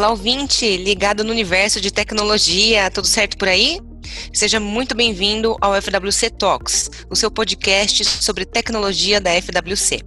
[0.00, 3.78] Olá, ouvinte, ligado no universo de tecnologia, tudo certo por aí?
[4.32, 10.00] Seja muito bem-vindo ao FWC Talks, o seu podcast sobre tecnologia da FWC.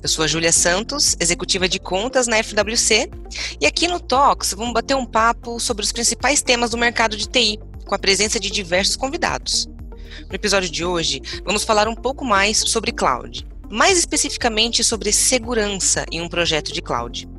[0.00, 3.10] Eu sou a Júlia Santos, executiva de contas na FWC,
[3.60, 7.28] e aqui no Talks vamos bater um papo sobre os principais temas do mercado de
[7.28, 9.66] TI, com a presença de diversos convidados.
[10.28, 16.06] No episódio de hoje, vamos falar um pouco mais sobre cloud, mais especificamente sobre segurança
[16.12, 17.33] em um projeto de cloud.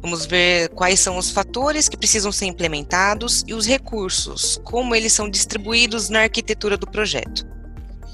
[0.00, 5.12] Vamos ver quais são os fatores que precisam ser implementados e os recursos, como eles
[5.12, 7.46] são distribuídos na arquitetura do projeto.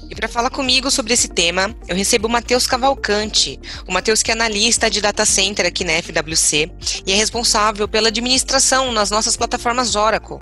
[0.09, 3.59] E para falar comigo sobre esse tema, eu recebo o Matheus Cavalcante.
[3.87, 6.71] O Matheus que é analista de data center aqui na FWC
[7.05, 10.39] e é responsável pela administração nas nossas plataformas Oracle.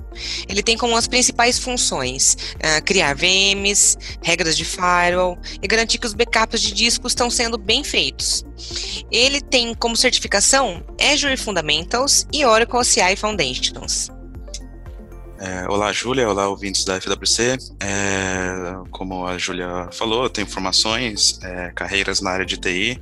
[0.47, 6.07] Ele tem como as principais funções uh, criar VMs, regras de firewall e garantir que
[6.07, 8.45] os backups de discos estão sendo bem feitos.
[9.11, 10.81] Ele tem como certificação
[11.11, 14.16] Azure Fundamentals e Oracle CI Foundations.
[15.39, 16.27] É, olá, Júlia.
[16.27, 17.57] Olá, ouvintes da FWC.
[17.79, 22.99] É, como a Júlia falou, eu tenho formações, é, carreiras na área de TI,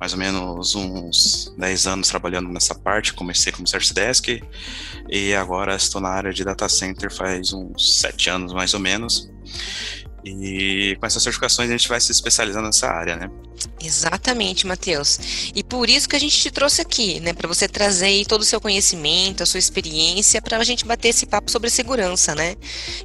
[0.00, 3.14] mais ou menos uns 10 anos trabalhando nessa parte.
[3.14, 4.42] Comecei como Service Desk
[5.08, 9.30] e agora estou na área de Data Center faz uns 7 anos, mais ou menos.
[10.24, 13.30] E com essas certificações a gente vai se especializando nessa área, né?
[13.82, 15.50] Exatamente, Matheus.
[15.54, 17.32] E por isso que a gente te trouxe aqui, né?
[17.32, 21.26] Para você trazer todo o seu conhecimento, a sua experiência, para a gente bater esse
[21.26, 22.56] papo sobre segurança, né?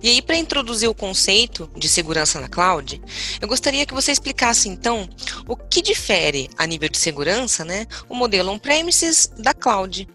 [0.01, 3.01] E aí, para introduzir o conceito de segurança na cloud,
[3.39, 5.07] eu gostaria que você explicasse, então,
[5.47, 7.85] o que difere a nível de segurança, né?
[8.09, 10.07] O modelo on-premises da cloud.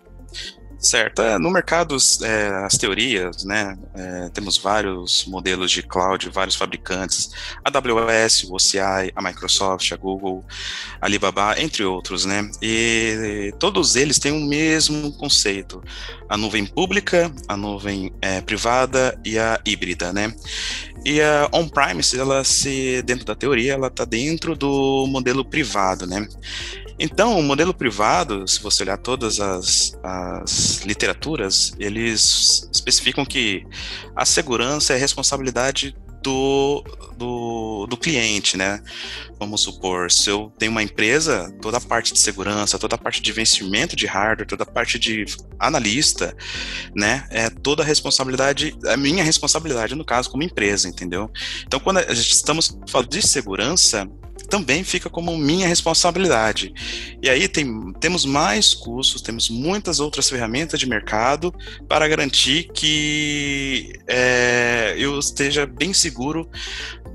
[0.80, 1.20] Certo.
[1.20, 3.76] É, no mercado, é, as teorias, né?
[3.94, 7.30] É, temos vários modelos de cloud, vários fabricantes,
[7.62, 10.42] a AWS, o OCI, a Microsoft, a Google,
[10.98, 12.50] a Alibaba, entre outros, né?
[12.62, 15.82] E todos eles têm o mesmo conceito:
[16.26, 20.34] a nuvem pública, a nuvem é, privada e a híbrida, né?
[21.04, 26.26] E a on-premise, ela se, dentro da teoria, ela está dentro do modelo privado, né?
[27.02, 33.64] Então, o modelo privado, se você olhar todas as, as literaturas, eles especificam que
[34.14, 36.84] a segurança é responsabilidade do,
[37.16, 38.82] do, do, cliente, né?
[39.38, 43.22] Vamos supor, se eu tenho uma empresa, toda a parte de segurança, toda a parte
[43.22, 45.24] de vencimento de hardware, toda a parte de
[45.58, 46.36] analista,
[46.94, 47.26] né?
[47.30, 51.30] É toda a responsabilidade, a minha responsabilidade, no caso, como empresa, entendeu?
[51.66, 54.06] Então, quando a estamos falando de segurança,
[54.50, 56.74] também fica como minha responsabilidade.
[57.22, 61.54] E aí tem, temos mais cursos, temos muitas outras ferramentas de mercado
[61.88, 66.50] para garantir que é, eu esteja bem seguro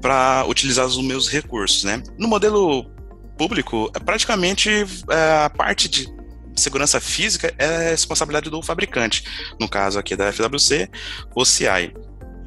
[0.01, 1.83] para utilizar os meus recursos.
[1.83, 2.01] Né?
[2.17, 2.89] No modelo
[3.37, 4.69] público, é praticamente
[5.09, 6.07] é, a parte de
[6.55, 9.25] segurança física é responsabilidade do fabricante,
[9.59, 10.89] no caso aqui da FWC,
[11.35, 11.93] o CI.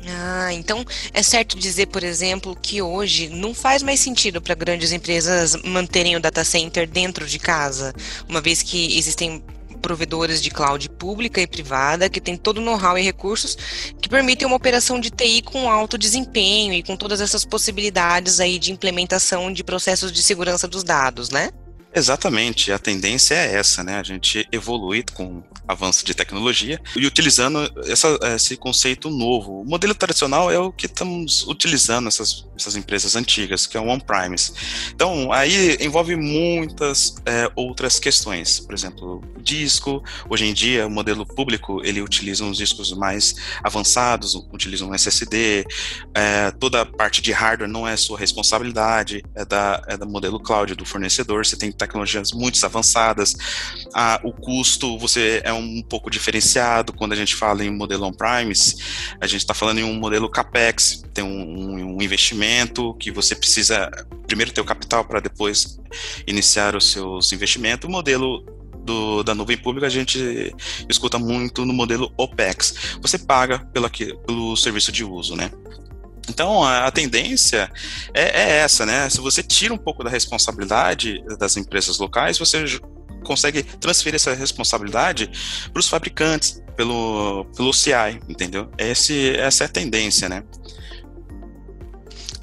[0.06, 4.92] Ah, então é certo dizer, por exemplo, que hoje não faz mais sentido para grandes
[4.92, 7.92] empresas manterem o data center dentro de casa,
[8.28, 9.42] uma vez que existem
[9.78, 13.56] provedores de cloud pública e privada que têm todo o know-how e recursos
[14.00, 18.58] que permitem uma operação de TI com alto desempenho e com todas essas possibilidades aí
[18.58, 21.50] de implementação de processos de segurança dos dados, né?
[21.94, 23.98] Exatamente, a tendência é essa, né?
[23.98, 29.60] A gente evoluir com avanço de tecnologia e utilizando essa, esse conceito novo.
[29.60, 33.88] O modelo tradicional é o que estamos utilizando essas, essas empresas antigas, que é o
[33.88, 34.52] on-premise.
[34.94, 38.60] Então, aí envolve muitas é, outras questões.
[38.60, 40.02] Por exemplo, disco.
[40.28, 43.34] Hoje em dia, o modelo público, ele utiliza uns discos mais
[43.64, 45.66] avançados, utiliza um SSD.
[46.14, 50.38] É, toda a parte de hardware não é sua responsabilidade, é da, é do modelo
[50.38, 51.46] cloud do fornecedor.
[51.46, 53.34] Você tem tecnologias muito avançadas.
[54.22, 58.76] O custo, você é um pouco diferenciado quando a gente fala em modelo on-premise,
[59.20, 63.90] a gente está falando em um modelo CAPEX, tem um, um, investimento que você precisa
[64.26, 65.78] primeiro ter o capital para depois
[66.26, 67.88] iniciar os seus investimentos.
[67.88, 68.44] O modelo
[68.84, 70.54] do, da nuvem pública a gente
[70.88, 72.98] escuta muito no modelo OPEX.
[73.00, 75.50] Você paga pelo, pelo serviço de uso, né?
[76.28, 77.70] Então, a, tendência
[78.12, 79.08] é, é, essa, né?
[79.08, 82.64] Se você tira um pouco da responsabilidade das empresas locais, você
[83.24, 85.30] consegue transferir essa responsabilidade
[85.72, 88.70] para os fabricantes, pelo, pelo CI, entendeu?
[88.78, 90.44] Esse, essa é a tendência, né?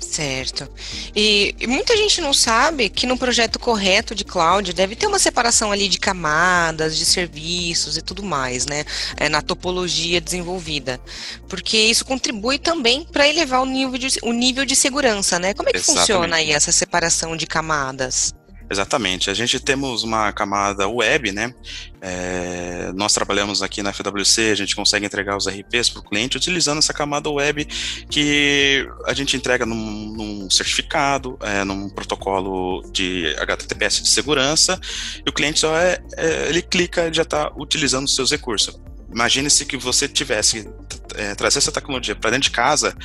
[0.06, 0.70] Certo.
[1.16, 5.20] E, e, muita gente não sabe que no projeto correto de cloud deve ter uma
[5.20, 8.86] separação ali de camadas, de serviços e tudo mais, né?
[9.18, 11.02] É, na topologia desenvolvida.
[11.50, 15.54] Porque isso contribui também para elevar o nível, de, o nível de segurança, né?
[15.54, 16.00] Como é que Exatamente.
[16.00, 18.34] funciona aí essa separação de camadas?
[18.70, 19.30] Exatamente.
[19.30, 21.54] A gente temos uma camada web, né?
[22.02, 26.38] É, nós trabalhamos aqui na FWC, a gente consegue entregar os RPs para o cliente
[26.38, 27.66] utilizando essa camada web
[28.10, 34.80] que a gente entrega num, num certificado, é, num protocolo de HTTPS de segurança,
[35.26, 38.80] e o cliente só é, é ele clica e já está utilizando os seus recursos.
[39.16, 40.68] Imagine-se que você tivesse
[41.16, 42.96] é, trazer essa tecnologia para dentro de casa,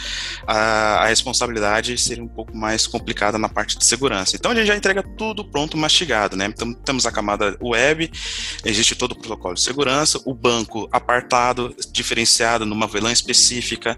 [0.44, 4.34] a, a, responsabilidade seria um pouco mais complicada na parte de segurança.
[4.34, 6.46] Então a gente já entrega tudo pronto, mastigado, né?
[6.46, 8.10] Então temos a camada web,
[8.64, 13.96] existe todo o protocolo de segurança, o banco apartado, diferenciado numa VLAN específica.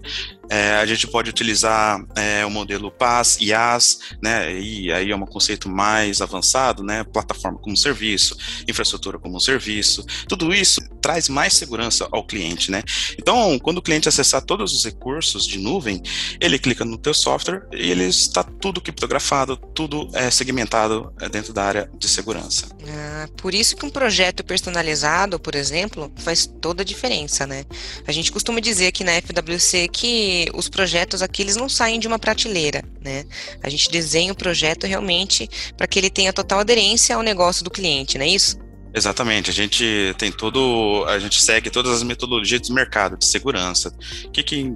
[0.49, 4.53] É, a gente pode utilizar é, o modelo PaaS, IaaS, né?
[4.59, 7.03] E aí é um conceito mais avançado, né?
[7.03, 8.37] Plataforma como serviço,
[8.67, 10.05] infraestrutura como serviço.
[10.27, 12.83] Tudo isso traz mais segurança ao cliente, né?
[13.17, 16.01] Então, quando o cliente acessar todos os recursos de nuvem,
[16.39, 21.53] ele clica no teu software e ele está tudo criptografado, tudo é segmentado é, dentro
[21.53, 22.67] da área de segurança.
[22.87, 27.65] Ah, por isso que um projeto personalizado, por exemplo, faz toda a diferença, né?
[28.07, 32.07] A gente costuma dizer aqui na FWC que os projetos aqui eles não saem de
[32.07, 33.25] uma prateleira, né?
[33.61, 37.71] A gente desenha o projeto realmente para que ele tenha total aderência ao negócio do
[37.71, 38.62] cliente, não é isso?
[38.93, 43.91] Exatamente, a gente tem todo, a gente segue todas as metodologias de mercado de segurança.
[44.25, 44.71] O que, que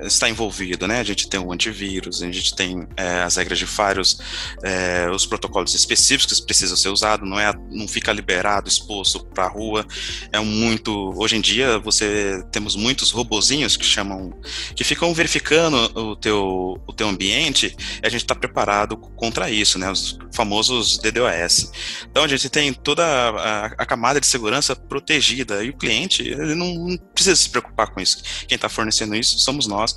[0.00, 0.98] está envolvido, né?
[0.98, 4.18] A gente tem o antivírus, a gente tem é, as regras de firewalls,
[4.62, 9.44] é, os protocolos específicos que precisam ser usados, não é, não fica liberado, exposto para
[9.44, 9.86] a rua.
[10.32, 14.32] É muito, hoje em dia você temos muitos robozinhos que chamam,
[14.74, 17.76] que ficam verificando o teu, o teu ambiente.
[18.02, 19.90] A gente está preparado contra isso, né?
[19.90, 21.70] Os famosos DDoS.
[22.10, 25.62] Então a gente tem toda a a, camada de segurança protegida.
[25.62, 28.22] E o cliente, ele não, não precisa se preocupar com isso.
[28.46, 29.96] Quem está fornecendo isso somos nós,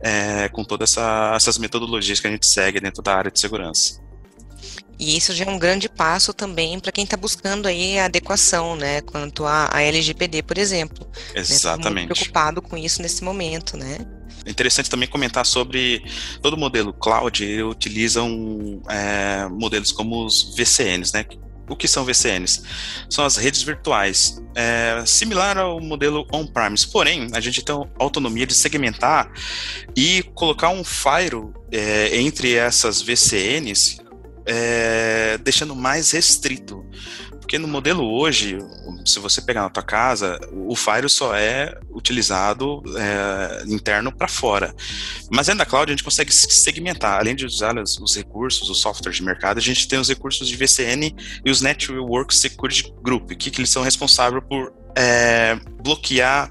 [0.00, 4.04] é, com todas essa, essas metodologias que a gente segue dentro da área de segurança.
[4.98, 8.76] E isso já é um grande passo também para quem está buscando aí a adequação,
[8.76, 11.06] né, quanto a LGPD, por exemplo.
[11.34, 11.84] Exatamente.
[11.84, 13.98] Né, muito preocupado com isso nesse momento, né?
[14.44, 16.02] É interessante também comentar sobre
[16.40, 21.24] todo o modelo cloud, ele utiliza um, é, modelos como os VCNs, né,
[21.68, 22.62] o que são VCNs?
[23.08, 28.54] São as redes virtuais, é, similar ao modelo on-premise, porém, a gente tem autonomia de
[28.54, 29.30] segmentar
[29.96, 33.98] e colocar um firewall é, entre essas VCNs,
[34.46, 36.75] é, deixando mais restrito.
[37.46, 38.58] Porque no modelo hoje,
[39.04, 44.74] se você pegar na tua casa, o Fire só é utilizado é, interno para fora.
[45.30, 49.18] Mas dentro da cloud a gente consegue segmentar, além de usar os recursos, os softwares
[49.18, 51.14] de mercado, a gente tem os recursos de VCN
[51.44, 56.50] e os Network Security Group, que, que eles são responsáveis por é, bloquear,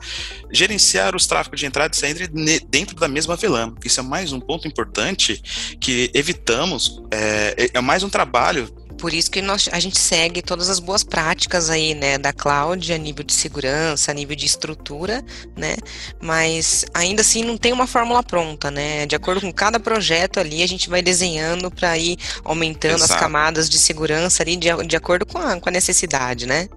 [0.50, 2.26] gerenciar os tráfegos de entrada e saída
[2.70, 3.76] dentro da mesma VLAN.
[3.84, 9.30] Isso é mais um ponto importante que evitamos, é, é mais um trabalho por isso
[9.30, 13.24] que nós, a gente segue todas as boas práticas aí, né, da cloud a nível
[13.24, 15.24] de segurança, a nível de estrutura,
[15.56, 15.76] né,
[16.22, 20.64] mas ainda assim não tem uma fórmula pronta, né, de acordo com cada projeto ali
[20.64, 23.14] a gente vai desenhando para ir aumentando Exato.
[23.14, 26.68] as camadas de segurança ali de, de acordo com a, com a necessidade, né.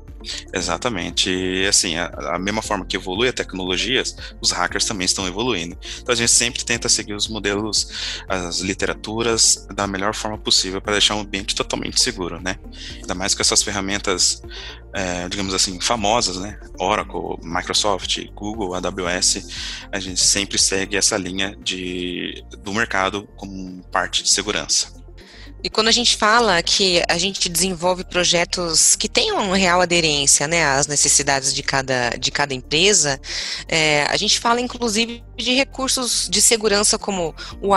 [0.52, 1.30] Exatamente.
[1.30, 4.02] E assim, a, a, mesma forma que evolui a tecnologia,
[4.40, 5.76] os hackers também estão evoluindo.
[6.00, 10.92] Então a gente sempre tenta seguir os modelos, as literaturas da melhor forma possível para
[10.92, 12.56] deixar um ambiente totalmente seguro, né?
[12.96, 14.42] Ainda mais com essas ferramentas,
[14.92, 16.58] é, digamos assim, famosas, né?
[16.78, 24.22] Oracle, Microsoft, Google, AWS, a gente sempre segue essa linha de, do mercado como parte
[24.22, 24.98] de segurança.
[25.62, 30.46] E quando a gente fala que a gente desenvolve projetos que tenham uma real aderência
[30.46, 33.20] né, às necessidades de cada, de cada empresa,
[33.66, 37.74] é, a gente fala inclusive de recursos de segurança como o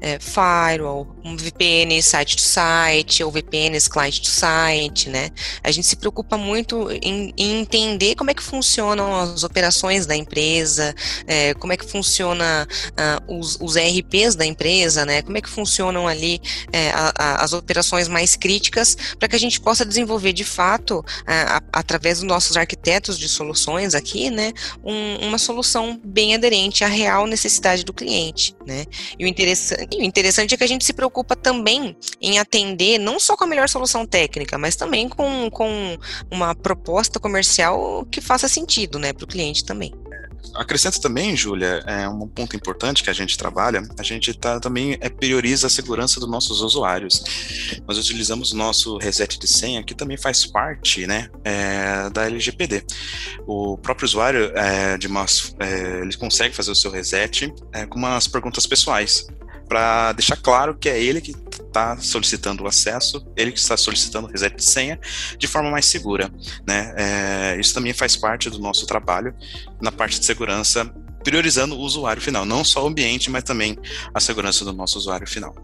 [0.00, 5.30] é, Firewall, um VPN site-to-site ou VPNs client-to-site, né?
[5.62, 10.14] A gente se preocupa muito em, em, entender como é que funcionam as operações da
[10.14, 10.94] empresa,
[11.26, 15.22] é, como é que funciona uh, os, os ERPs da empresa, né?
[15.22, 16.40] Como é que funcionam ali
[16.72, 21.04] é, a, a, as operações mais críticas para que a gente possa desenvolver de fato,
[21.26, 24.52] a, através dos nossos arquitetos de soluções aqui, né,
[24.84, 26.49] um, uma solução bem aderente
[26.84, 28.84] à real necessidade do cliente, né?
[29.18, 33.18] E o interessante, o interessante é que a gente se preocupa também em atender não
[33.18, 35.98] só com a melhor solução técnica, mas também com, com
[36.30, 39.92] uma proposta comercial que faça sentido, né, para o cliente também.
[40.54, 44.96] Acrescento também, Júlia, é um ponto importante que a gente trabalha, a gente tá, também
[45.00, 47.80] é, prioriza a segurança dos nossos usuários.
[47.86, 52.84] Nós utilizamos o nosso reset de senha, que também faz parte né, é, da LGPD.
[53.46, 57.98] O próprio usuário, é, de umas, é, ele consegue fazer o seu reset é, com
[57.98, 59.26] umas perguntas pessoais,
[59.70, 64.26] para deixar claro que é ele que está solicitando o acesso, ele que está solicitando
[64.26, 64.98] o reset de senha
[65.38, 66.28] de forma mais segura.
[66.66, 66.92] Né?
[66.96, 69.32] É, isso também faz parte do nosso trabalho
[69.80, 73.78] na parte de segurança, priorizando o usuário final, não só o ambiente, mas também
[74.12, 75.54] a segurança do nosso usuário final.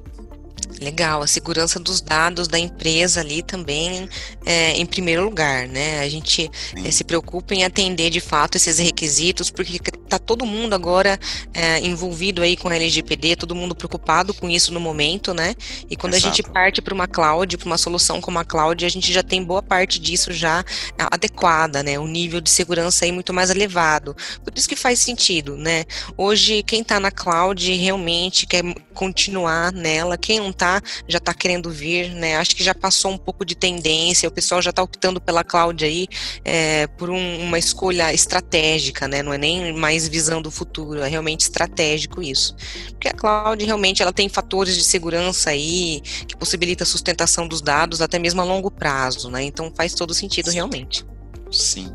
[0.80, 4.08] Legal, a segurança dos dados da empresa ali também
[4.44, 6.00] é, em primeiro lugar, né?
[6.00, 6.50] A gente
[6.84, 11.18] é, se preocupa em atender de fato esses requisitos, porque está todo mundo agora
[11.54, 15.54] é, envolvido aí com a LGPD, todo mundo preocupado com isso no momento, né?
[15.88, 16.32] E quando Exato.
[16.32, 19.22] a gente parte para uma cloud, para uma solução como a cloud, a gente já
[19.22, 20.62] tem boa parte disso já
[20.98, 21.98] adequada, né?
[21.98, 24.14] O nível de segurança aí muito mais elevado.
[24.44, 25.84] Por isso que faz sentido, né?
[26.16, 30.65] Hoje, quem está na cloud realmente quer continuar nela, quem não está
[31.08, 32.36] já está querendo vir, né?
[32.36, 35.84] Acho que já passou um pouco de tendência, o pessoal já está optando pela cloud
[35.84, 36.06] aí
[36.44, 39.22] é, por um, uma escolha estratégica, né?
[39.22, 42.54] Não é nem mais visando o futuro, é realmente estratégico isso.
[42.90, 47.60] Porque a cloud realmente ela tem fatores de segurança aí que possibilita a sustentação dos
[47.60, 49.42] dados até mesmo a longo prazo, né?
[49.42, 51.04] Então faz todo sentido realmente.
[51.50, 51.92] Sim,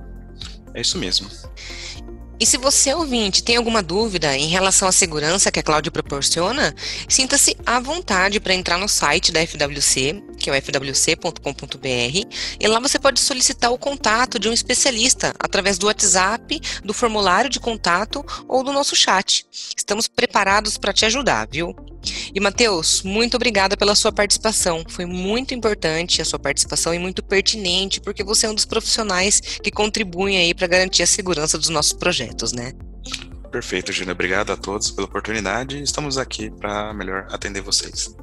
[0.74, 1.30] é isso mesmo.
[2.42, 6.74] E se você, ouvinte, tem alguma dúvida em relação à segurança que a cloud proporciona,
[7.08, 12.80] sinta-se à vontade para entrar no site da FWC, que é o fwc.com.br, e lá
[12.80, 18.26] você pode solicitar o contato de um especialista através do WhatsApp, do formulário de contato
[18.48, 19.46] ou do nosso chat.
[19.76, 21.76] Estamos preparados para te ajudar, viu?
[22.34, 24.84] E Matheus, muito obrigada pela sua participação.
[24.88, 29.40] Foi muito importante a sua participação e muito pertinente, porque você é um dos profissionais
[29.40, 32.74] que contribuem aí para garantir a segurança dos nossos projetos, né?
[33.52, 34.16] Perfeito, Júnior.
[34.16, 35.82] Obrigado a todos pela oportunidade.
[35.82, 38.16] Estamos aqui para melhor atender vocês.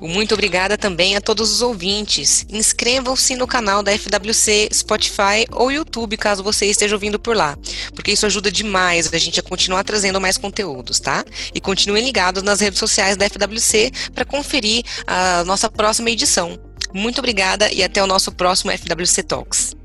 [0.00, 2.46] Muito obrigada também a todos os ouvintes.
[2.48, 7.56] Inscrevam-se no canal da FWC, Spotify ou YouTube, caso você esteja ouvindo por lá,
[7.94, 11.24] porque isso ajuda demais a gente a continuar trazendo mais conteúdos, tá?
[11.54, 16.58] E continuem ligados nas redes sociais da FWC para conferir a nossa próxima edição.
[16.92, 19.79] Muito obrigada e até o nosso próximo FWC Talks.